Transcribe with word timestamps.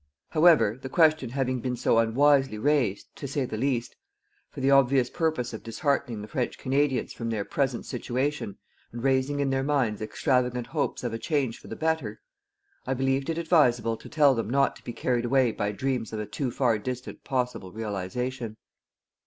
However, 0.29 0.79
the 0.81 0.89
question 0.89 1.29
having 1.29 1.61
been 1.61 1.75
so 1.75 1.99
unwisely 1.99 2.57
raised, 2.57 3.15
to 3.17 3.27
say 3.27 3.45
the 3.45 3.55
least, 3.55 3.95
for 4.49 4.59
the 4.59 4.71
obvious 4.71 5.11
purpose 5.11 5.53
of 5.53 5.61
disheartening 5.61 6.23
the 6.23 6.27
French 6.27 6.57
Canadians 6.57 7.13
from 7.13 7.29
their 7.29 7.45
present 7.45 7.85
situation 7.85 8.57
and 8.91 9.03
raising 9.03 9.39
in 9.41 9.51
their 9.51 9.61
minds 9.61 10.01
extravagant 10.01 10.65
hopes 10.65 11.03
of 11.03 11.13
a 11.13 11.19
change 11.19 11.59
for 11.59 11.67
the 11.67 11.75
better, 11.75 12.19
I 12.87 12.95
believed 12.95 13.29
it 13.29 13.37
advisable 13.37 13.95
to 13.97 14.09
tell 14.09 14.33
them 14.33 14.49
not 14.49 14.75
to 14.77 14.83
be 14.83 14.91
carried 14.91 15.25
away 15.25 15.51
by 15.51 15.71
dreams 15.71 16.11
of 16.11 16.19
a 16.19 16.25
too 16.25 16.49
far 16.49 16.79
distant 16.79 17.23
possible 17.23 17.71
realization. 17.71 18.57